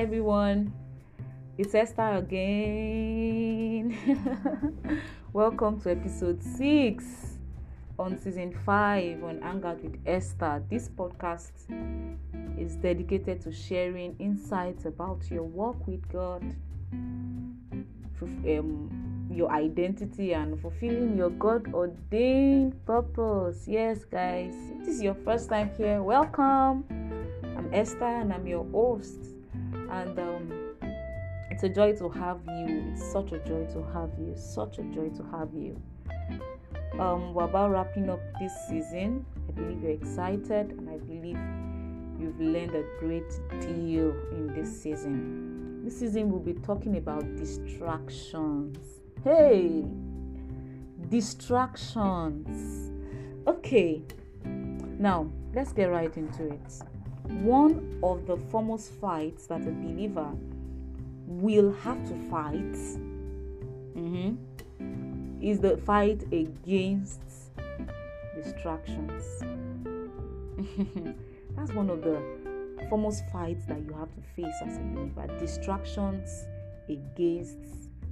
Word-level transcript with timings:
everyone. 0.00 0.72
It's 1.58 1.74
Esther 1.74 2.14
again. 2.14 3.94
Welcome 5.34 5.78
to 5.82 5.90
episode 5.90 6.42
6 6.42 7.04
on 7.98 8.16
season 8.18 8.54
5 8.64 9.22
on 9.22 9.42
Anchored 9.42 9.82
with 9.82 9.98
Esther. 10.06 10.62
This 10.70 10.88
podcast 10.88 11.52
is 12.58 12.76
dedicated 12.76 13.42
to 13.42 13.52
sharing 13.52 14.16
insights 14.18 14.86
about 14.86 15.30
your 15.30 15.42
walk 15.42 15.86
with 15.86 16.10
God, 16.10 16.44
um, 18.22 19.28
your 19.30 19.52
identity, 19.52 20.32
and 20.32 20.58
fulfilling 20.62 21.14
your 21.14 21.28
God 21.28 21.74
ordained 21.74 22.86
purpose. 22.86 23.68
Yes, 23.68 24.06
guys, 24.06 24.54
if 24.70 24.78
this 24.86 24.94
is 24.94 25.02
your 25.02 25.14
first 25.26 25.50
time 25.50 25.70
here, 25.76 26.02
welcome. 26.02 26.86
I'm 27.54 27.68
Esther 27.74 28.06
and 28.06 28.32
I'm 28.32 28.46
your 28.46 28.64
host. 28.72 29.39
And 29.90 30.18
um, 30.18 30.76
it's 31.50 31.62
a 31.64 31.68
joy 31.68 31.94
to 31.96 32.08
have 32.08 32.40
you. 32.46 32.92
It's 32.92 33.04
such 33.12 33.32
a 33.32 33.38
joy 33.38 33.66
to 33.72 33.84
have 33.92 34.10
you. 34.18 34.34
Such 34.36 34.78
a 34.78 34.82
joy 34.84 35.08
to 35.10 35.24
have 35.32 35.50
you. 35.54 35.80
Um, 36.98 37.34
we're 37.34 37.44
about 37.44 37.70
wrapping 37.70 38.10
up 38.10 38.20
this 38.38 38.52
season. 38.68 39.24
I 39.48 39.52
believe 39.52 39.82
you're 39.82 39.92
excited 39.92 40.70
and 40.70 40.88
I 40.88 40.98
believe 40.98 41.38
you've 42.20 42.40
learned 42.40 42.74
a 42.74 42.84
great 42.98 43.30
deal 43.60 44.14
in 44.32 44.52
this 44.54 44.82
season. 44.82 45.84
This 45.84 45.98
season 45.98 46.30
we'll 46.30 46.40
be 46.40 46.54
talking 46.54 46.96
about 46.96 47.36
distractions. 47.36 48.78
Hey, 49.24 49.84
distractions. 51.08 52.90
Okay, 53.46 54.02
now 54.44 55.30
let's 55.54 55.72
get 55.72 55.86
right 55.86 56.14
into 56.16 56.52
it. 56.52 56.89
One 57.30 57.98
of 58.02 58.26
the 58.26 58.36
foremost 58.36 58.92
fights 59.00 59.46
that 59.46 59.62
a 59.62 59.70
believer 59.70 60.30
will 61.26 61.72
have 61.72 62.04
to 62.08 62.14
fight 62.28 62.72
mm-hmm, 63.96 64.34
is 65.40 65.60
the 65.60 65.76
fight 65.78 66.22
against 66.32 67.20
distractions. 68.34 69.24
That's 71.56 71.72
one 71.72 71.88
of 71.88 72.02
the 72.02 72.20
foremost 72.88 73.22
fights 73.32 73.64
that 73.66 73.78
you 73.80 73.94
have 73.94 74.12
to 74.14 74.20
face 74.34 74.54
as 74.66 74.76
a 74.76 74.80
believer. 74.80 75.26
Distractions 75.38 76.46
against 76.88 77.58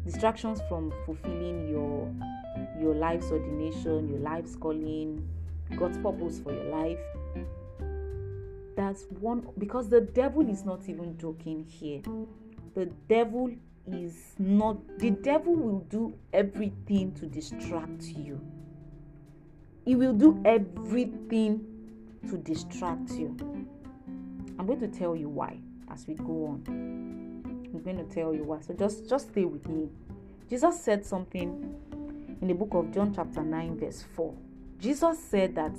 distractions 0.05 0.61
from 0.69 0.93
fulfilling 1.05 1.69
your 1.69 2.11
your 2.81 2.95
life's 2.95 3.31
ordination, 3.31 4.09
your 4.09 4.21
life's 4.21 4.57
calling, 4.57 5.29
God's 5.77 5.99
purpose 5.99 6.41
for 6.41 6.53
your 6.53 6.65
life. 6.65 6.99
That's 8.79 9.07
one 9.19 9.45
because 9.59 9.89
the 9.89 10.03
devil 10.03 10.49
is 10.49 10.65
not 10.65 10.89
even 10.89 11.19
joking 11.19 11.65
here. 11.65 12.01
The 12.77 12.87
devil 13.09 13.51
is 13.91 14.37
not 14.39 14.77
the 15.01 15.11
devil 15.11 15.57
will 15.57 15.81
do 15.91 16.15
everything 16.33 17.13
to 17.15 17.27
distract 17.27 18.05
you. 18.05 18.41
He 19.85 19.97
will 19.97 20.13
do 20.13 20.41
everything 20.45 21.67
to 22.31 22.37
distract 22.37 23.11
you. 23.11 23.37
I'm 24.61 24.67
going 24.69 24.79
to 24.79 24.87
tell 24.87 25.17
you 25.17 25.29
why 25.29 25.59
as 25.91 26.07
we 26.07 26.15
go 26.15 26.47
on. 26.47 26.63
I'm 26.69 27.83
going 27.83 27.99
to 27.99 28.15
tell 28.15 28.33
you 28.33 28.45
why. 28.45 28.61
So 28.61 28.75
just 28.75 29.11
just 29.11 29.31
stay 29.31 29.45
with 29.45 29.69
me. 29.69 29.89
Jesus 30.49 30.81
said 30.81 31.05
something 31.05 31.75
in 32.41 32.47
the 32.47 32.55
book 32.55 32.75
of 32.75 32.95
john 32.95 33.13
chapter 33.13 33.43
9 33.43 33.81
verse 33.81 34.05
4 34.15 34.33
jesus 34.79 35.19
said 35.19 35.57
that 35.57 35.73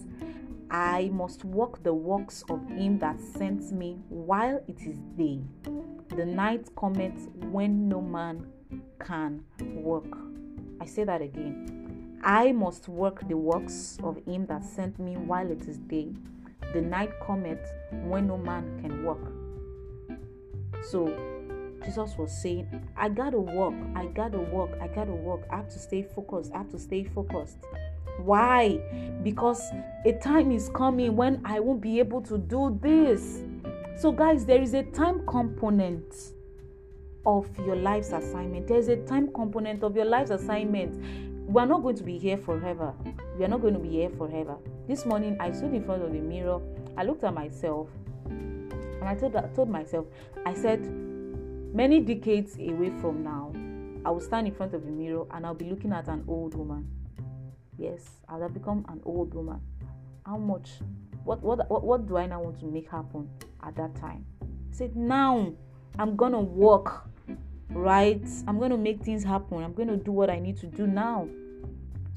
i 0.71 1.09
must 1.13 1.43
walk 1.45 1.81
the 1.83 1.93
works 1.93 2.43
of 2.49 2.67
him 2.69 2.99
that 2.99 3.19
sent 3.19 3.71
me 3.71 3.97
while 4.09 4.61
it 4.67 4.81
is 4.81 4.97
day 5.17 5.39
the 6.15 6.25
night 6.25 6.67
cometh 6.75 7.29
when 7.51 7.87
no 7.87 8.01
man 8.01 8.45
can 8.99 9.43
work. 9.59 10.17
I 10.81 10.85
say 10.85 11.03
that 11.03 11.21
again. 11.21 12.19
I 12.23 12.51
must 12.51 12.89
work 12.89 13.27
the 13.27 13.37
works 13.37 13.97
of 14.03 14.17
him 14.25 14.45
that 14.47 14.65
sent 14.65 14.99
me 14.99 15.15
while 15.15 15.49
it 15.49 15.67
is 15.67 15.77
day. 15.77 16.09
The 16.73 16.81
night 16.81 17.11
cometh 17.25 17.65
when 17.91 18.27
no 18.27 18.37
man 18.37 18.81
can 18.81 19.03
work. 19.03 19.31
So 20.89 21.07
Jesus 21.83 22.17
was 22.17 22.31
saying, 22.31 22.67
I 22.97 23.09
gotta 23.09 23.39
walk, 23.39 23.73
I 23.95 24.05
gotta 24.07 24.39
walk, 24.39 24.71
I 24.81 24.87
gotta 24.87 25.11
walk. 25.11 25.43
I 25.51 25.57
have 25.57 25.69
to 25.69 25.79
stay 25.79 26.03
focused, 26.03 26.51
I 26.53 26.59
have 26.59 26.69
to 26.71 26.79
stay 26.79 27.03
focused. 27.03 27.57
Why? 28.23 28.79
Because 29.23 29.61
a 30.05 30.13
time 30.13 30.51
is 30.51 30.69
coming 30.69 31.15
when 31.15 31.41
I 31.45 31.59
won't 31.59 31.81
be 31.81 31.99
able 31.99 32.21
to 32.23 32.37
do 32.37 32.77
this. 32.81 33.43
So, 33.97 34.11
guys, 34.11 34.45
there 34.45 34.61
is 34.61 34.73
a 34.73 34.83
time 34.83 35.25
component 35.25 36.13
of 37.25 37.47
your 37.65 37.75
life's 37.75 38.11
assignment. 38.11 38.67
There's 38.67 38.87
a 38.87 38.97
time 38.97 39.31
component 39.33 39.83
of 39.83 39.95
your 39.95 40.05
life's 40.05 40.31
assignment. 40.31 41.01
We 41.47 41.61
are 41.61 41.65
not 41.65 41.81
going 41.81 41.95
to 41.95 42.03
be 42.03 42.17
here 42.17 42.37
forever. 42.37 42.93
We 43.37 43.45
are 43.45 43.47
not 43.47 43.61
going 43.61 43.73
to 43.73 43.79
be 43.79 43.89
here 43.89 44.09
forever. 44.09 44.57
This 44.87 45.05
morning, 45.05 45.37
I 45.39 45.51
stood 45.51 45.73
in 45.73 45.83
front 45.83 46.03
of 46.03 46.11
the 46.11 46.19
mirror. 46.19 46.61
I 46.97 47.03
looked 47.03 47.23
at 47.23 47.33
myself, 47.33 47.89
and 48.25 49.03
I 49.03 49.15
told, 49.15 49.35
I 49.35 49.47
told 49.47 49.69
myself, 49.69 50.05
I 50.45 50.53
said, 50.53 50.81
many 51.73 51.99
decades 51.99 52.55
away 52.55 52.91
from 53.01 53.23
now, 53.23 53.53
I 54.05 54.11
will 54.11 54.21
stand 54.21 54.47
in 54.47 54.53
front 54.53 54.73
of 54.73 54.83
a 54.83 54.89
mirror 54.89 55.25
and 55.31 55.45
I'll 55.45 55.53
be 55.53 55.65
looking 55.65 55.91
at 55.93 56.07
an 56.07 56.23
old 56.27 56.55
woman. 56.55 56.87
Yes, 57.77 58.03
I'll 58.27 58.41
have 58.41 58.53
become 58.53 58.85
an 58.89 59.01
old 59.05 59.33
woman. 59.33 59.61
How 60.25 60.37
much? 60.37 60.69
What, 61.23 61.41
what, 61.41 61.69
what, 61.69 61.83
what 61.83 62.07
do 62.07 62.17
I 62.17 62.25
now 62.25 62.41
want 62.41 62.59
to 62.59 62.65
make 62.65 62.89
happen? 62.89 63.29
at 63.63 63.75
that 63.75 63.95
time. 63.95 64.25
He 64.69 64.75
said, 64.75 64.95
Now 64.95 65.53
I'm 65.97 66.15
gonna 66.15 66.41
work, 66.41 67.07
right? 67.69 68.25
I'm 68.47 68.59
gonna 68.59 68.77
make 68.77 69.03
things 69.03 69.23
happen. 69.23 69.63
I'm 69.63 69.73
gonna 69.73 69.97
do 69.97 70.11
what 70.11 70.29
I 70.29 70.39
need 70.39 70.57
to 70.57 70.67
do 70.67 70.87
now. 70.87 71.27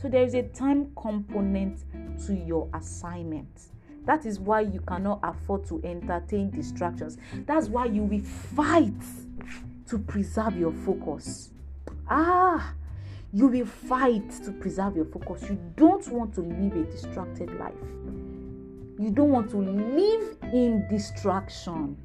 So 0.00 0.08
there 0.08 0.22
is 0.24 0.34
a 0.34 0.42
time 0.42 0.92
component 1.00 1.84
to 2.26 2.34
your 2.34 2.68
assignment. 2.74 3.68
That 4.04 4.26
is 4.26 4.40
why 4.40 4.62
you 4.62 4.80
cannot 4.80 5.20
afford 5.22 5.66
to 5.66 5.80
entertain 5.84 6.50
distractions. 6.50 7.18
That's 7.46 7.68
why 7.68 7.86
you 7.86 8.02
will 8.02 8.22
fight 8.22 8.92
to 9.88 9.98
preserve 9.98 10.56
your 10.56 10.72
focus. 10.72 11.50
Ah, 12.08 12.74
you 13.32 13.46
will 13.46 13.66
fight 13.66 14.30
to 14.44 14.52
preserve 14.52 14.96
your 14.96 15.04
focus. 15.06 15.42
You 15.48 15.58
don't 15.76 16.06
want 16.08 16.34
to 16.34 16.40
live 16.40 16.76
a 16.76 16.90
distracted 16.90 17.50
life. 17.58 17.74
You 18.98 19.10
don't 19.10 19.30
want 19.30 19.50
to 19.50 19.58
live 19.58 20.36
in 20.52 20.86
distraction. 20.90 21.96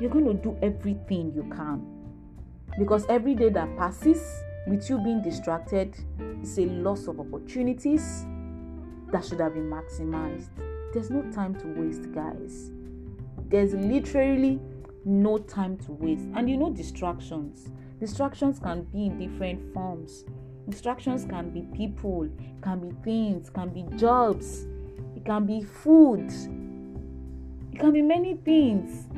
You're 0.00 0.10
going 0.10 0.26
to 0.26 0.34
do 0.34 0.58
everything 0.62 1.32
you 1.34 1.44
can. 1.54 1.86
Because 2.78 3.06
every 3.08 3.34
day 3.34 3.50
that 3.50 3.76
passes 3.76 4.20
with 4.66 4.88
you 4.90 4.98
being 4.98 5.22
distracted 5.22 5.96
is 6.42 6.58
a 6.58 6.66
loss 6.66 7.06
of 7.06 7.20
opportunities 7.20 8.24
that 9.12 9.24
should 9.24 9.38
have 9.38 9.54
been 9.54 9.70
maximized. 9.70 10.48
There's 10.94 11.10
no 11.10 11.22
time 11.32 11.56
to 11.56 11.66
waste, 11.66 12.12
guys. 12.12 12.70
There's 13.48 13.74
literally 13.74 14.60
no 15.04 15.38
time 15.38 15.76
to 15.78 15.92
waste. 15.92 16.28
And 16.34 16.48
you 16.48 16.56
know, 16.56 16.70
distractions. 16.70 17.68
Distractions 17.98 18.60
can 18.60 18.84
be 18.84 19.06
in 19.06 19.18
different 19.18 19.74
forms. 19.74 20.24
Distractions 20.68 21.24
can 21.24 21.50
be 21.50 21.62
people, 21.76 22.28
can 22.62 22.78
be 22.78 22.94
things, 23.02 23.50
can 23.50 23.70
be 23.70 23.84
jobs, 23.96 24.66
it 25.16 25.24
can 25.24 25.44
be 25.44 25.62
food, 25.62 26.30
it 27.72 27.80
can 27.80 27.92
be 27.92 28.00
many 28.00 28.36
things. 28.36 29.08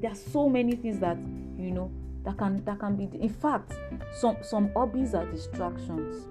There 0.00 0.10
are 0.10 0.14
so 0.14 0.48
many 0.48 0.76
things 0.76 1.00
that 1.00 1.16
you 1.56 1.70
know 1.70 1.90
that 2.24 2.36
can 2.36 2.62
that 2.64 2.78
can 2.80 2.96
be 2.96 3.08
in 3.18 3.28
fact 3.28 3.72
some 4.12 4.36
some 4.42 4.70
hobbies 4.74 5.14
are 5.14 5.26
distractions 5.26 6.26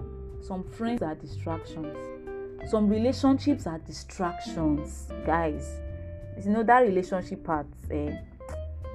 some 0.46 0.64
friends 0.64 1.02
are 1.02 1.16
distractions 1.16 2.13
some 2.68 2.90
relationships 2.90 3.68
are 3.68 3.80
distractions 3.80 5.10
guys. 5.26 5.80
You 6.44 6.52
know 6.52 6.64
that 6.64 6.80
relationship 6.80 7.44
part 7.44 7.68
eh, 7.92 8.18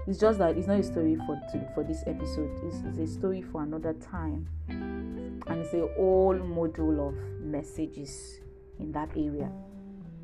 it's 0.09 0.19
just 0.19 0.39
that 0.39 0.57
it's 0.57 0.67
not 0.67 0.81
a 0.81 0.83
story 0.83 1.17
for 1.27 1.39
for 1.75 1.85
this 1.85 2.03
episode. 2.07 2.51
It's, 2.65 2.77
it's 2.87 2.99
a 2.99 3.07
story 3.07 3.43
for 3.43 3.63
another 3.63 3.93
time. 3.93 4.49
And 4.69 5.61
it's 5.61 5.75
a 5.75 5.87
whole 5.97 6.35
module 6.35 7.09
of 7.09 7.15
messages 7.43 8.41
in 8.79 8.91
that 8.93 9.11
area. 9.17 9.51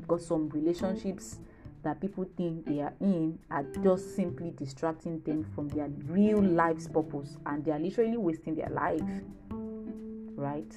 Because 0.00 0.26
some 0.26 0.48
relationships 0.48 1.38
that 1.82 2.00
people 2.00 2.26
think 2.36 2.64
they 2.64 2.80
are 2.80 2.94
in 3.00 3.38
are 3.50 3.64
just 3.82 4.16
simply 4.16 4.52
distracting 4.56 5.20
them 5.20 5.44
from 5.54 5.68
their 5.68 5.88
real 6.08 6.42
life's 6.42 6.88
purpose. 6.88 7.36
And 7.44 7.62
they 7.62 7.72
are 7.72 7.78
literally 7.78 8.16
wasting 8.16 8.54
their 8.54 8.70
life. 8.70 9.02
Right 9.50 10.74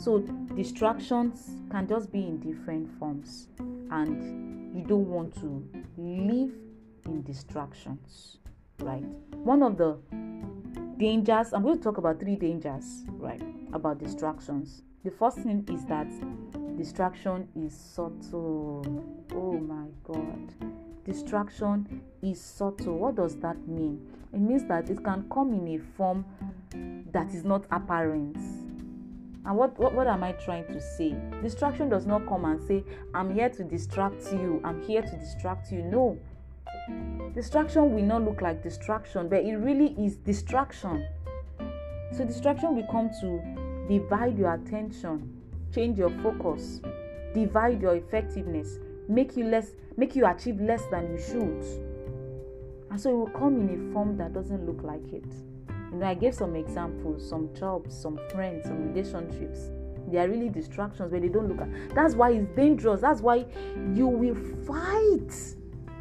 so 0.00 0.18
distractions 0.56 1.50
can 1.70 1.86
just 1.86 2.10
be 2.10 2.20
in 2.20 2.38
different 2.40 2.90
forms 2.98 3.48
and 3.90 4.76
you 4.76 4.84
don't 4.84 5.08
want 5.08 5.34
to 5.34 5.68
live 5.96 6.52
in 7.06 7.22
distractions 7.22 8.38
right 8.80 9.04
one 9.30 9.62
of 9.62 9.76
the 9.76 9.96
dangers 10.96 11.52
i'm 11.52 11.62
going 11.62 11.76
to 11.76 11.82
talk 11.84 11.98
about 11.98 12.18
three 12.18 12.36
dangers 12.36 13.04
right 13.18 13.42
about 13.72 13.98
distractions 13.98 14.82
the 15.02 15.10
first 15.10 15.38
thing 15.38 15.66
is 15.72 15.86
that 15.86 16.08
distraction 16.76 17.48
is 17.56 17.74
subtle. 17.74 18.84
Oh 19.34 19.58
my 19.58 19.86
god. 20.04 20.54
distraction 21.04 22.02
is 22.22 22.38
subtle. 22.38 22.98
What 22.98 23.14
does 23.14 23.36
that 23.38 23.56
mean? 23.66 24.06
It 24.34 24.40
means 24.40 24.64
that 24.64 24.90
it 24.90 25.02
can 25.02 25.26
come 25.32 25.54
in 25.54 25.68
a 25.68 25.78
form 25.78 26.26
that 27.12 27.34
is 27.34 27.44
not 27.44 27.64
apparent. 27.70 28.36
And 29.46 29.56
what, 29.56 29.78
what, 29.78 29.94
what 29.94 30.06
am 30.06 30.22
I 30.22 30.32
trying 30.32 30.66
to 30.66 30.80
say? 30.80 31.14
Distraction 31.42 31.88
does 31.88 32.06
not 32.06 32.26
come 32.26 32.44
and 32.44 32.60
say, 32.62 32.84
I'm 33.14 33.34
here 33.34 33.48
to 33.48 33.64
distract 33.64 34.32
you, 34.32 34.60
I'm 34.64 34.82
here 34.82 35.02
to 35.02 35.16
distract 35.16 35.72
you. 35.72 35.82
No. 35.82 36.18
Distraction 37.34 37.94
will 37.94 38.02
not 38.02 38.22
look 38.22 38.42
like 38.42 38.62
distraction, 38.62 39.28
but 39.28 39.44
it 39.44 39.56
really 39.56 39.94
is 39.98 40.16
distraction. 40.16 41.06
So, 42.12 42.24
distraction 42.24 42.76
will 42.76 42.86
come 42.90 43.10
to 43.20 43.86
divide 43.88 44.36
your 44.36 44.54
attention, 44.54 45.40
change 45.74 45.98
your 45.98 46.10
focus, 46.22 46.80
divide 47.34 47.80
your 47.80 47.94
effectiveness, 47.94 48.78
make 49.08 49.36
you 49.36 49.44
less, 49.44 49.70
make 49.96 50.16
you 50.16 50.26
achieve 50.26 50.60
less 50.60 50.84
than 50.90 51.10
you 51.12 51.18
should. 51.18 51.90
And 52.90 53.00
so 53.00 53.10
it 53.10 53.14
will 53.14 53.38
come 53.38 53.60
in 53.60 53.90
a 53.90 53.92
form 53.92 54.16
that 54.16 54.32
doesn't 54.32 54.66
look 54.66 54.82
like 54.82 55.12
it. 55.12 55.24
You 55.92 55.98
know, 55.98 56.06
I 56.06 56.14
gave 56.14 56.34
some 56.34 56.54
examples, 56.56 57.28
some 57.28 57.52
jobs, 57.54 57.96
some 57.96 58.18
friends, 58.30 58.64
some 58.64 58.92
relationships. 58.92 59.70
They 60.08 60.18
are 60.18 60.28
really 60.28 60.48
distractions, 60.48 61.10
but 61.10 61.22
they 61.22 61.28
don't 61.28 61.48
look 61.48 61.60
at. 61.60 61.94
That's 61.94 62.14
why 62.14 62.32
it's 62.32 62.48
dangerous. 62.56 63.00
That's 63.00 63.20
why 63.20 63.46
you 63.94 64.06
will 64.06 64.34
fight 64.66 65.30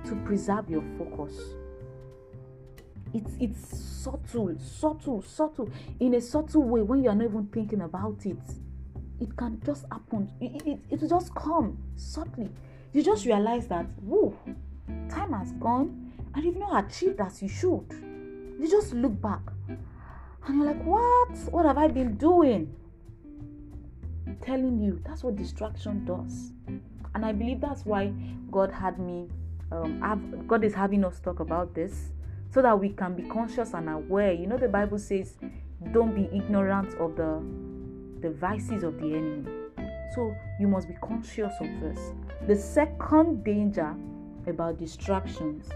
to 0.05 0.15
preserve 0.25 0.69
your 0.69 0.83
focus. 0.97 1.37
It's 3.13 3.31
it's 3.39 3.77
subtle, 3.77 4.55
subtle, 4.59 5.21
subtle. 5.21 5.69
In 5.99 6.13
a 6.13 6.21
subtle 6.21 6.63
way, 6.63 6.81
when 6.81 7.03
you 7.03 7.09
are 7.09 7.15
not 7.15 7.25
even 7.25 7.47
thinking 7.47 7.81
about 7.81 8.25
it, 8.25 8.37
it 9.19 9.35
can 9.35 9.61
just 9.65 9.85
happen. 9.91 10.31
It, 10.39 10.61
it, 10.65 10.79
it 10.89 11.01
will 11.01 11.09
just 11.09 11.33
come 11.35 11.77
subtly. 11.95 12.49
You 12.93 13.03
just 13.03 13.25
realize 13.25 13.67
that, 13.67 13.85
whoa, 14.01 14.35
time 15.09 15.33
has 15.33 15.51
gone 15.53 16.11
and 16.33 16.43
you've 16.43 16.57
not 16.57 16.85
achieved 16.85 17.19
as 17.19 17.41
you 17.41 17.49
should. 17.49 17.85
You 18.59 18.69
just 18.69 18.93
look 18.93 19.21
back 19.21 19.41
and 20.45 20.57
you're 20.57 20.65
like, 20.65 20.83
what? 20.83 21.29
What 21.51 21.65
have 21.65 21.77
I 21.77 21.87
been 21.87 22.15
doing? 22.17 22.75
I'm 24.27 24.35
telling 24.41 24.79
you, 24.79 25.01
that's 25.07 25.23
what 25.23 25.37
distraction 25.37 26.03
does. 26.03 26.51
And 27.15 27.25
I 27.25 27.31
believe 27.31 27.61
that's 27.61 27.85
why 27.85 28.13
God 28.51 28.71
had 28.71 28.99
me, 28.99 29.29
um, 29.71 30.01
have, 30.01 30.47
God 30.47 30.63
is 30.63 30.73
having 30.73 31.05
us 31.05 31.19
talk 31.19 31.39
about 31.39 31.73
this 31.73 32.11
so 32.53 32.61
that 32.61 32.77
we 32.77 32.89
can 32.89 33.15
be 33.15 33.23
conscious 33.23 33.73
and 33.73 33.89
aware. 33.89 34.33
You 34.33 34.47
know, 34.47 34.57
the 34.57 34.67
Bible 34.67 34.99
says, 34.99 35.37
don't 35.93 36.13
be 36.13 36.29
ignorant 36.35 36.93
of 36.95 37.15
the 37.15 37.41
the 38.21 38.29
vices 38.31 38.83
of 38.83 38.99
the 38.99 39.07
enemy. 39.15 39.49
So 40.13 40.35
you 40.59 40.67
must 40.67 40.87
be 40.87 40.95
conscious 41.01 41.53
of 41.61 41.67
this. 41.79 42.11
The 42.47 42.55
second 42.55 43.43
danger 43.43 43.95
about 44.47 44.77
distractions 44.77 45.69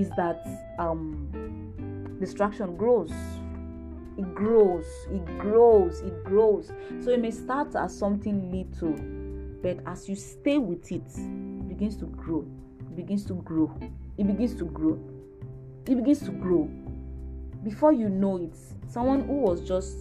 is 0.00 0.10
that 0.16 0.46
um, 0.78 2.16
distraction 2.18 2.76
grows. 2.76 3.12
It 4.16 4.34
grows, 4.34 4.86
it 5.10 5.24
grows, 5.38 6.00
it 6.00 6.24
grows. 6.24 6.72
So 7.00 7.10
it 7.10 7.20
may 7.20 7.30
start 7.30 7.74
as 7.74 7.96
something 7.96 8.50
little, 8.50 8.94
but 9.62 9.78
as 9.90 10.08
you 10.08 10.14
stay 10.16 10.58
with 10.58 10.90
it, 10.90 11.06
it 11.06 11.68
begins 11.68 11.96
to 11.96 12.06
grow. 12.06 12.46
It 12.80 12.96
begins 12.96 13.24
to 13.26 13.34
grow. 13.34 13.72
It 14.18 14.26
begins 14.26 14.54
to 14.56 14.64
grow. 14.64 14.98
It 15.86 15.94
begins 15.96 16.20
to 16.20 16.30
grow. 16.32 16.64
Before 17.62 17.92
you 17.92 18.08
know 18.08 18.38
it, 18.38 18.56
someone 18.88 19.26
who 19.26 19.34
was 19.34 19.66
just 19.66 19.96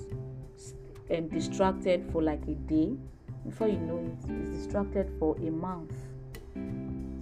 um, 1.16 1.28
distracted 1.30 2.10
for 2.12 2.22
like 2.22 2.42
a 2.44 2.56
day, 2.56 2.96
before 3.46 3.68
you 3.68 3.80
know 3.80 4.00
it, 4.00 4.32
is 4.44 4.50
distracted 4.50 5.12
for 5.20 5.38
a 5.38 5.50
month. 5.50 5.94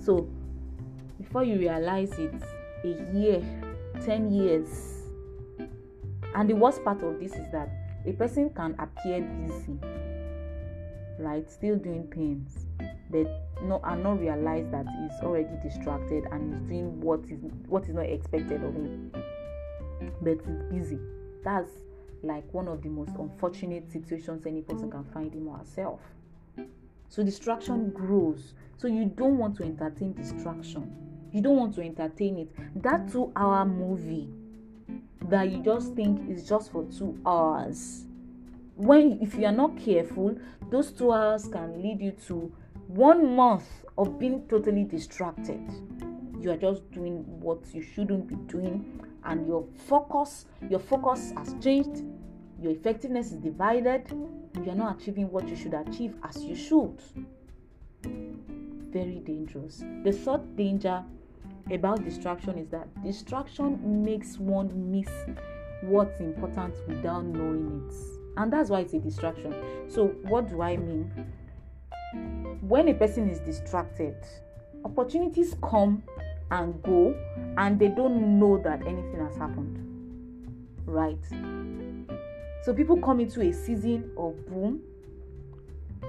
So 0.03 0.27
before 1.19 1.43
you 1.43 1.59
realize 1.59 2.13
it, 2.13 2.33
a 2.83 3.13
year, 3.13 3.43
10 4.05 4.31
years. 4.31 5.03
And 6.35 6.49
the 6.49 6.55
worst 6.55 6.83
part 6.83 7.01
of 7.03 7.19
this 7.19 7.33
is 7.33 7.51
that 7.51 7.69
a 8.05 8.13
person 8.13 8.49
can 8.51 8.75
appear 8.79 9.21
busy, 9.21 9.77
right? 11.19 11.49
Still 11.49 11.77
doing 11.77 12.07
things, 12.13 12.67
but 13.09 13.27
no, 13.63 13.81
and 13.83 14.03
not 14.03 14.19
realize 14.19 14.67
that 14.71 14.85
he's 14.99 15.19
already 15.23 15.49
distracted 15.61 16.25
and 16.31 16.53
he's 16.53 16.69
doing 16.69 17.01
what 17.01 17.21
is 17.25 17.39
what 17.67 17.83
is 17.83 17.95
not 17.95 18.05
expected 18.05 18.63
of 18.63 18.73
him. 18.73 19.11
But 20.21 20.37
he's 20.45 20.61
busy. 20.71 20.99
That's 21.43 21.69
like 22.23 22.45
one 22.53 22.67
of 22.67 22.81
the 22.81 22.89
most 22.89 23.11
unfortunate 23.17 23.91
situations 23.91 24.45
any 24.45 24.61
person 24.61 24.91
can 24.91 25.03
find 25.05 25.33
him 25.33 25.47
or 25.47 25.57
herself. 25.57 25.99
So 27.09 27.23
distraction 27.23 27.89
grows. 27.89 28.53
So 28.77 28.87
you 28.87 29.05
don't 29.05 29.37
want 29.37 29.57
to 29.57 29.63
entertain 29.63 30.13
distraction. 30.13 30.95
You 31.31 31.41
don't 31.41 31.57
want 31.57 31.75
to 31.75 31.81
entertain 31.81 32.37
it. 32.37 32.81
That 32.83 33.11
two 33.11 33.31
hour 33.35 33.65
movie 33.65 34.29
that 35.29 35.51
you 35.51 35.63
just 35.63 35.93
think 35.93 36.29
is 36.29 36.47
just 36.47 36.71
for 36.71 36.85
two 36.85 37.19
hours. 37.25 38.05
When 38.75 39.19
if 39.21 39.35
you 39.35 39.45
are 39.45 39.51
not 39.51 39.77
careful, 39.77 40.37
those 40.69 40.91
two 40.91 41.11
hours 41.11 41.47
can 41.47 41.81
lead 41.81 42.01
you 42.01 42.11
to 42.27 42.53
one 42.87 43.35
month 43.35 43.67
of 43.97 44.19
being 44.19 44.47
totally 44.47 44.83
distracted. 44.83 45.61
You 46.39 46.51
are 46.51 46.57
just 46.57 46.89
doing 46.91 47.23
what 47.41 47.59
you 47.73 47.81
shouldn't 47.81 48.27
be 48.27 48.35
doing 48.51 49.01
and 49.27 49.45
your 49.45 49.65
focus 49.87 50.45
your 50.69 50.79
focus 50.79 51.31
has 51.37 51.53
changed 51.61 52.03
your 52.59 52.71
effectiveness 52.71 53.31
is 53.31 53.37
divided 53.37 54.03
you 54.63 54.71
are 54.71 54.75
not 54.75 54.99
achieving 54.99 55.29
what 55.29 55.47
you 55.47 55.55
should 55.55 55.73
achieve 55.73 56.15
as 56.23 56.43
you 56.43 56.55
should 56.55 56.99
very 58.03 59.19
dangerous 59.25 59.83
the 60.03 60.11
third 60.11 60.55
danger 60.55 61.03
about 61.71 62.03
distraction 62.03 62.57
is 62.57 62.67
that 62.69 62.87
distraction 63.03 64.03
makes 64.03 64.37
one 64.37 64.91
miss 64.91 65.09
what's 65.81 66.19
important 66.19 66.73
without 66.87 67.23
knowing 67.23 67.83
it 67.87 67.95
and 68.37 68.51
that's 68.51 68.69
why 68.69 68.79
it's 68.79 68.93
a 68.93 68.99
distraction 68.99 69.53
so 69.87 70.07
what 70.23 70.49
do 70.49 70.61
i 70.61 70.75
mean 70.75 71.11
when 72.61 72.87
a 72.87 72.93
person 72.93 73.29
is 73.29 73.39
distracted 73.39 74.15
opportunities 74.83 75.55
come 75.61 76.01
and 76.51 76.81
go 76.83 77.15
and 77.57 77.79
they 77.79 77.89
don't 77.89 78.39
know 78.39 78.57
that 78.63 78.81
anything 78.81 79.19
has 79.19 79.35
happened. 79.35 79.83
Right? 80.85 81.23
So 82.63 82.73
people 82.73 82.97
come 82.97 83.19
into 83.19 83.41
a 83.41 83.51
season 83.51 84.11
of 84.17 84.45
boom, 84.47 84.81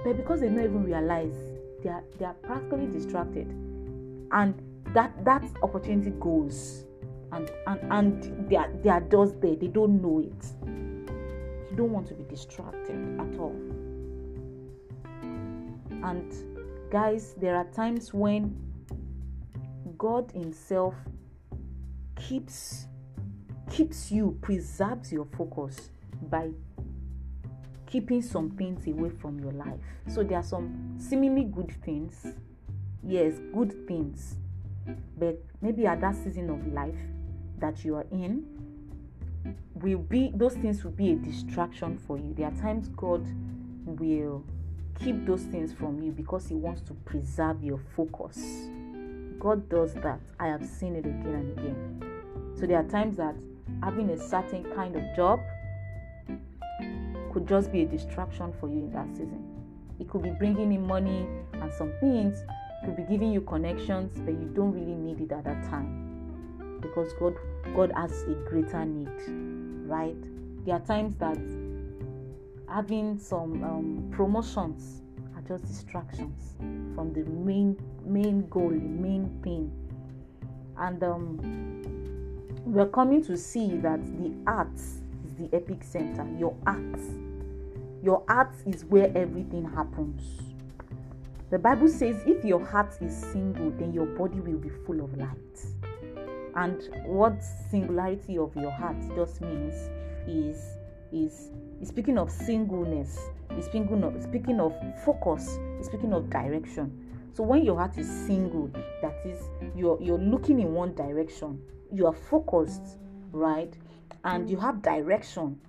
but 0.03 0.15
because 0.15 0.41
they 0.41 0.47
don't 0.47 0.63
even 0.63 0.83
realize 0.83 1.35
they 1.83 1.89
are 1.89 2.03
they 2.17 2.25
are 2.25 2.33
practically 2.33 2.87
distracted. 2.87 3.47
And 4.31 4.55
that 4.93 5.23
that 5.25 5.43
opportunity 5.61 6.11
goes 6.19 6.85
and 7.31 7.49
and, 7.67 7.79
and 7.91 8.49
they 8.49 8.55
are 8.55 8.71
they 8.83 8.89
are 8.89 9.01
just 9.01 9.39
there, 9.41 9.55
they 9.55 9.67
don't 9.67 10.01
know 10.01 10.19
it. 10.19 10.45
You 11.69 11.77
don't 11.77 11.91
want 11.91 12.07
to 12.07 12.15
be 12.15 12.23
distracted 12.23 13.19
at 13.19 13.39
all. 13.39 13.55
And 16.03 16.33
guys, 16.91 17.35
there 17.39 17.55
are 17.55 17.65
times 17.65 18.13
when 18.13 18.55
God 19.97 20.31
Himself 20.31 20.95
keeps 22.15 22.87
keeps 23.69 24.11
you, 24.11 24.37
preserves 24.41 25.11
your 25.11 25.25
focus 25.37 25.91
by 26.29 26.49
keeping 27.85 28.21
some 28.21 28.51
things 28.51 28.87
away 28.87 29.09
from 29.09 29.39
your 29.39 29.51
life. 29.51 29.79
So 30.07 30.23
there 30.23 30.39
are 30.39 30.43
some 30.43 30.95
seemingly 30.97 31.43
good 31.43 31.71
things, 31.83 32.25
yes, 33.03 33.39
good 33.53 33.87
things, 33.87 34.35
but 35.17 35.41
maybe 35.61 35.85
at 35.85 36.01
that 36.01 36.15
season 36.15 36.49
of 36.49 36.65
life 36.73 36.99
that 37.59 37.83
you 37.83 37.95
are 37.95 38.05
in, 38.11 38.45
will 39.75 39.99
be 39.99 40.31
those 40.35 40.55
things 40.55 40.83
will 40.83 40.91
be 40.91 41.11
a 41.11 41.15
distraction 41.15 41.97
for 41.97 42.17
you. 42.17 42.33
There 42.35 42.47
are 42.47 42.55
times 42.55 42.89
God 42.89 43.25
will 43.85 44.43
keep 44.99 45.25
those 45.25 45.43
things 45.43 45.73
from 45.73 46.01
you 46.01 46.11
because 46.11 46.47
He 46.47 46.55
wants 46.55 46.81
to 46.81 46.93
preserve 46.93 47.63
your 47.63 47.79
focus. 47.95 48.37
God 49.39 49.69
does 49.69 49.93
that. 49.95 50.19
I 50.39 50.47
have 50.47 50.65
seen 50.65 50.95
it 50.95 51.05
again 51.05 51.33
and 51.33 51.59
again. 51.59 52.55
So 52.59 52.65
there 52.65 52.77
are 52.77 52.83
times 52.83 53.15
that 53.17 53.35
having 53.81 54.09
a 54.09 54.17
certain 54.17 54.65
kind 54.75 54.95
of 54.95 55.03
job 55.15 55.39
could 57.31 57.47
just 57.47 57.71
be 57.71 57.83
a 57.83 57.85
distraction 57.85 58.53
for 58.59 58.67
you 58.67 58.79
in 58.79 58.91
that 58.91 59.07
season. 59.11 59.45
It 59.99 60.09
could 60.09 60.23
be 60.23 60.31
bringing 60.31 60.73
in 60.73 60.85
money 60.85 61.25
and 61.53 61.71
some 61.73 61.93
things, 61.99 62.43
could 62.83 62.95
be 62.95 63.03
giving 63.03 63.31
you 63.31 63.41
connections, 63.41 64.13
but 64.19 64.33
you 64.33 64.51
don't 64.53 64.73
really 64.73 64.95
need 64.95 65.21
it 65.21 65.31
at 65.31 65.43
that 65.45 65.63
time 65.69 66.77
because 66.81 67.11
God 67.19 67.35
God 67.75 67.91
has 67.95 68.23
a 68.23 68.33
greater 68.49 68.85
need, 68.85 69.09
right? 69.87 70.15
There 70.65 70.75
are 70.75 70.79
times 70.81 71.15
that 71.19 71.37
having 72.67 73.19
some 73.19 73.63
um, 73.63 74.11
promotions 74.11 75.01
are 75.35 75.41
just 75.41 75.65
distractions 75.65 76.55
from 76.95 77.13
the 77.13 77.23
main 77.25 77.77
main 78.05 78.47
goal, 78.49 78.69
the 78.69 78.75
main 78.75 79.39
thing. 79.43 79.71
And 80.77 81.03
um, 81.03 81.39
we're 82.65 82.87
coming 82.87 83.23
to 83.25 83.37
see 83.37 83.75
that 83.77 84.01
the 84.21 84.33
arts 84.47 84.99
is 85.25 85.33
the 85.37 85.49
epic 85.53 85.83
center. 85.83 86.25
Your 86.37 86.55
arts, 86.65 87.03
your 88.01 88.23
arts 88.29 88.61
is 88.65 88.85
where 88.85 89.11
everything 89.15 89.69
happens. 89.75 90.48
The 91.51 91.57
Bible 91.57 91.87
says 91.87 92.21
if 92.27 92.45
your 92.45 92.63
heart 92.63 92.95
is 93.01 93.15
single, 93.15 93.71
then 93.71 93.91
your 93.91 94.05
body 94.05 94.39
will 94.39 94.59
be 94.59 94.69
full 94.69 95.03
of 95.03 95.17
light. 95.17 95.65
And 96.55 96.81
what 97.07 97.41
singularity 97.71 98.37
of 98.37 98.55
your 98.55 98.69
heart 98.69 98.97
just 99.15 99.41
means 99.41 99.89
is 100.27 100.63
is, 101.11 101.49
is 101.81 101.87
speaking 101.87 102.19
of 102.19 102.29
singleness, 102.29 103.17
is 103.57 103.65
speaking 103.65 104.03
of 104.03 104.21
speaking 104.21 104.59
of 104.59 104.73
focus, 105.03 105.57
is 105.79 105.87
speaking 105.87 106.13
of 106.13 106.29
direction. 106.29 107.05
So 107.33 107.41
when 107.41 107.63
your 107.63 107.77
heart 107.77 107.97
is 107.97 108.07
single, 108.07 108.69
that 109.01 109.15
is 109.25 109.41
you're 109.75 109.99
you're 109.99 110.19
looking 110.19 110.59
in 110.59 110.73
one 110.73 110.93
direction, 110.93 111.59
you 111.91 112.05
are 112.05 112.13
focused, 112.13 112.99
right? 113.31 113.73
And 114.23 114.47
you 114.47 114.57
have 114.57 114.83
direction, 114.83 115.59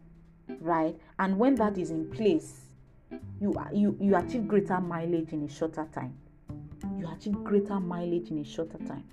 right? 0.61 0.95
And 1.19 1.39
when 1.39 1.55
that 1.55 1.79
is 1.79 1.91
in 1.91 2.11
place, 2.11 2.70
you 3.41 3.55
you 3.73 3.97
you 4.01 4.17
achieve 4.17 4.47
greater 4.47 4.81
mileage 4.81 5.33
in 5.33 5.43
a 5.45 5.49
shorter 5.49 5.87
time. 5.93 6.15
You 6.99 7.09
achieve 7.11 7.43
greater 7.45 7.81
mileage 7.81 8.31
in 8.31 8.39
a 8.39 8.45
shorter 8.45 8.79
time. 8.79 9.05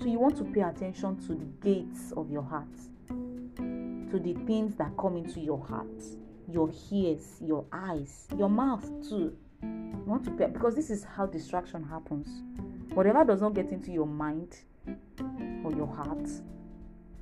So 0.00 0.06
you 0.06 0.18
want 0.18 0.36
to 0.38 0.44
pay 0.44 0.62
attention 0.62 1.16
to 1.26 1.34
the 1.34 1.44
gates 1.60 2.12
of 2.16 2.30
your 2.30 2.42
heart, 2.42 2.68
to 3.08 4.18
the 4.18 4.34
things 4.46 4.74
that 4.76 4.96
come 4.96 5.16
into 5.16 5.40
your 5.40 5.64
heart, 5.64 6.02
your 6.48 6.70
ears, 6.90 7.38
your 7.40 7.64
eyes, 7.72 8.26
your 8.36 8.50
mouth 8.50 8.84
too. 9.08 9.36
You 9.62 10.04
want 10.06 10.24
to 10.24 10.30
pay 10.32 10.46
because 10.46 10.74
this 10.74 10.90
is 10.90 11.04
how 11.04 11.26
distraction 11.26 11.82
happens. 11.82 12.42
Whatever 12.92 13.24
does 13.24 13.40
not 13.40 13.54
get 13.54 13.70
into 13.70 13.90
your 13.90 14.06
mind 14.06 14.56
or 15.64 15.72
your 15.72 15.86
heart 15.86 16.28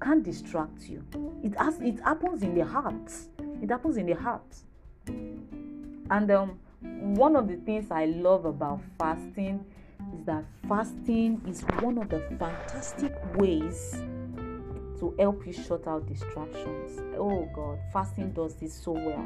can't 0.02 0.22
distract 0.22 0.88
you. 0.88 1.04
It 1.42 1.56
has 1.56 1.80
it 1.80 2.00
happens 2.00 2.42
in 2.42 2.54
the 2.54 2.64
heart. 2.64 3.12
It 3.62 3.70
happens 3.70 3.96
in 3.96 4.06
the 4.06 4.14
heart. 4.14 4.54
And 6.12 6.30
um, 6.30 6.58
one 7.16 7.36
of 7.36 7.48
the 7.48 7.56
things 7.56 7.90
I 7.90 8.04
love 8.04 8.44
about 8.44 8.82
fasting 8.98 9.64
is 10.14 10.26
that 10.26 10.44
fasting 10.68 11.40
is 11.48 11.62
one 11.80 11.96
of 11.96 12.10
the 12.10 12.20
fantastic 12.38 13.14
ways 13.36 13.96
to 15.00 15.14
help 15.18 15.46
you 15.46 15.54
shut 15.54 15.86
out 15.86 16.06
distractions. 16.06 17.00
Oh 17.16 17.48
God, 17.54 17.78
fasting 17.94 18.30
does 18.32 18.56
this 18.56 18.74
so 18.74 18.92
well. 18.92 19.24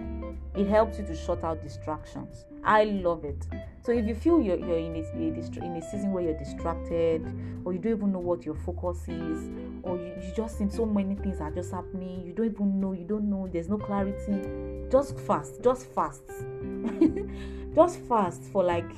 It 0.54 0.68
helps 0.68 1.00
you 1.00 1.06
to 1.06 1.16
shut 1.16 1.42
out 1.42 1.60
distractions. 1.60 2.44
I 2.62 2.84
love 2.84 3.24
it. 3.24 3.48
So 3.82 3.90
if 3.90 4.06
you 4.06 4.14
feel 4.14 4.40
you're, 4.40 4.56
you're 4.56 4.78
in, 4.78 4.94
a, 4.94 5.00
a, 5.00 5.64
in 5.64 5.76
a 5.76 5.82
season 5.82 6.12
where 6.12 6.22
you're 6.22 6.38
distracted, 6.38 7.26
or 7.64 7.72
you 7.72 7.80
don't 7.80 7.96
even 7.96 8.12
know 8.12 8.20
what 8.20 8.46
your 8.46 8.54
focus 8.54 9.02
is, 9.08 9.50
or 9.82 9.96
you, 9.96 10.14
you 10.22 10.32
just 10.36 10.56
think 10.56 10.72
so 10.72 10.86
many 10.86 11.16
things 11.16 11.40
are 11.40 11.50
just 11.50 11.72
happening, 11.72 12.24
you 12.24 12.32
don't 12.32 12.46
even 12.46 12.80
know, 12.80 12.92
you 12.92 13.04
don't 13.04 13.28
know, 13.28 13.48
there's 13.52 13.68
no 13.68 13.76
clarity, 13.76 14.48
just 14.90 15.18
fast, 15.20 15.62
just 15.62 15.86
fast. 15.94 16.22
just 17.74 17.98
fast 18.00 18.42
for 18.44 18.64
like, 18.64 18.90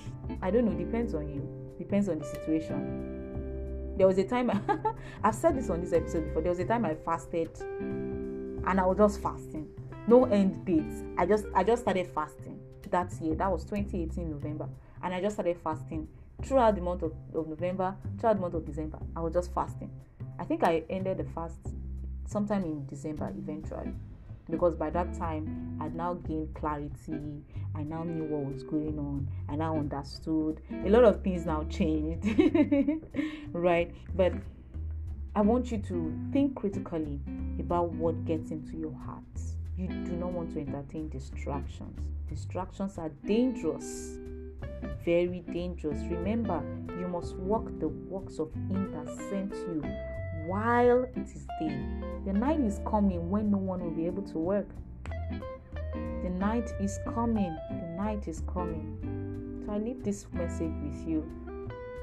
I 0.43 0.51
don't 0.51 0.65
know, 0.65 0.73
depends 0.73 1.15
on 1.15 1.29
you, 1.29 1.75
depends 1.79 2.09
on 2.09 2.19
the 2.19 2.25
situation 2.25 3.19
there 3.99 4.07
was 4.07 4.17
a 4.17 4.25
time 4.25 4.51
I've 5.25 5.35
said 5.35 5.59
this 5.59 5.69
on 5.69 5.81
this 5.81 5.93
episode 5.93 6.27
before. 6.27 6.41
There 6.43 6.51
was 6.51 6.61
a 6.61 6.65
time 6.65 6.85
I 6.85 6.95
fasted 6.95 7.51
and 7.61 8.81
I 8.81 8.87
was 8.87 8.97
just 8.97 9.21
fasting. 9.21 9.69
No 10.07 10.25
end 10.27 10.65
dates. 10.65 11.03
I 11.19 11.27
just 11.27 11.47
I 11.55 11.65
just 11.65 11.83
started 11.83 12.07
fasting 12.15 12.59
that 12.91 13.13
year. 13.21 13.35
That 13.35 13.51
was 13.51 13.65
2018 13.65 14.31
November. 14.31 14.69
And 15.03 15.13
I 15.13 15.21
just 15.21 15.37
started 15.37 15.59
fasting 15.63 16.09
throughout 16.43 16.77
the 16.77 16.81
month 16.81 17.03
of, 17.03 17.13
of 17.35 17.49
November, 17.49 17.95
throughout 18.19 18.35
the 18.35 18.41
month 18.41 18.55
of 18.55 18.65
December. 18.65 18.99
I 19.15 19.21
was 19.21 19.35
just 19.35 19.53
fasting. 19.53 19.91
I 20.39 20.45
think 20.45 20.63
I 20.63 20.85
ended 20.89 21.19
the 21.19 21.25
fast 21.25 21.59
sometime 22.27 22.65
in 22.65 22.87
December 22.87 23.33
eventually 23.37 23.93
because 24.51 24.75
by 24.75 24.91
that 24.91 25.15
time 25.15 25.79
I'd 25.81 25.95
now 25.95 26.15
gained 26.15 26.55
clarity. 26.55 27.43
I 27.75 27.83
now 27.83 28.03
knew 28.03 28.25
what 28.25 28.53
was 28.53 28.63
going 28.63 28.99
on. 28.99 29.29
I 29.49 29.57
now 29.57 29.77
understood. 29.77 30.61
A 30.85 30.89
lot 30.89 31.05
of 31.05 31.23
things 31.23 31.47
now 31.47 31.65
changed, 31.65 32.27
right? 33.53 33.95
But 34.17 34.33
I 35.35 35.41
want 35.43 35.71
you 35.71 35.79
to 35.79 36.13
think 36.33 36.57
critically 36.57 37.21
about 37.61 37.93
what 37.93 38.25
gets 38.25 38.51
into 38.51 38.77
your 38.77 38.95
heart. 39.07 39.23
You 39.77 39.87
do 39.87 40.13
not 40.13 40.33
want 40.33 40.53
to 40.55 40.61
entertain 40.61 41.09
distractions. 41.09 42.01
Distractions 42.29 42.99
are 42.99 43.11
dangerous, 43.25 44.19
very 45.05 45.45
dangerous. 45.53 46.03
Remember, 46.11 46.61
you 46.99 47.07
must 47.07 47.37
walk 47.37 47.71
the 47.79 47.89
walks 47.89 48.41
of 48.41 48.53
Him 48.53 48.91
that 48.93 49.07
sent 49.31 49.55
you 49.55 49.83
while 50.49 51.05
it 51.15 51.29
is 51.29 51.47
day. 51.61 51.79
The 52.25 52.33
night 52.33 52.61
is 52.61 52.81
coming 52.87 53.31
when 53.31 53.51
no 53.51 53.59
one 53.59 53.81
will 53.81 53.91
be 53.91 54.07
able 54.07 54.23
to 54.23 54.39
work. 54.39 54.67
The 55.93 56.31
night 56.31 56.73
is 56.81 56.99
coming. 57.15 57.55
The 57.71 58.03
night 58.03 58.27
is 58.27 58.43
coming. 58.53 59.63
So 59.67 59.73
I 59.73 59.79
leave 59.79 60.03
this 60.03 60.27
message 60.33 60.73
with 60.83 61.07
you 61.07 61.31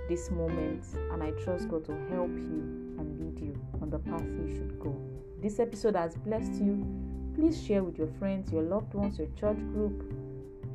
this 0.08 0.30
moment, 0.30 0.86
and 1.12 1.24
I 1.24 1.32
trust 1.32 1.68
God 1.68 1.84
to 1.86 1.94
help 2.12 2.30
you 2.30 2.96
and 3.00 3.20
lead 3.20 3.40
you 3.44 3.60
on 3.82 3.90
the 3.90 3.98
path 3.98 4.22
you 4.22 4.48
should 4.56 4.80
go. 4.80 4.96
This 5.42 5.60
episode 5.60 5.96
has 5.96 6.16
blessed 6.16 6.62
you. 6.62 6.86
Please 7.34 7.60
share 7.62 7.84
with 7.84 7.98
your 7.98 8.10
friends, 8.20 8.52
your 8.52 8.62
loved 8.62 8.94
ones, 8.94 9.18
your 9.18 9.28
church 9.40 9.58
group. 9.74 10.04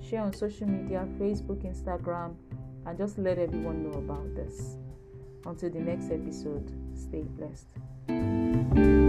Share 0.02 0.22
on 0.22 0.32
social 0.32 0.66
media 0.66 1.06
Facebook, 1.18 1.62
Instagram, 1.64 2.34
and 2.86 2.98
just 2.98 3.18
let 3.18 3.38
everyone 3.38 3.88
know 3.88 3.98
about 3.98 4.34
this. 4.34 4.76
Until 5.46 5.70
the 5.70 5.80
next 5.80 6.10
episode, 6.10 6.70
stay 6.94 7.22
blessed. 7.22 8.99